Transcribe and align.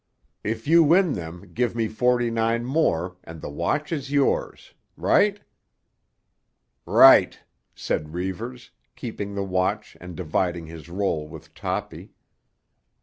If 0.43 0.65
you 0.67 0.83
win 0.83 1.13
them 1.13 1.51
give 1.53 1.75
me 1.75 1.87
forty 1.87 2.31
nine 2.31 2.65
more, 2.65 3.17
and 3.23 3.39
the 3.39 3.51
watch 3.51 3.91
is 3.91 4.11
yours. 4.11 4.73
Right?" 4.97 5.39
"Right," 6.87 7.39
said 7.75 8.11
Reivers, 8.11 8.71
keeping 8.95 9.35
the 9.35 9.43
watch 9.43 9.95
and 10.01 10.17
dividing 10.17 10.65
his 10.65 10.89
roll 10.89 11.27
with 11.27 11.53
Toppy. 11.53 12.13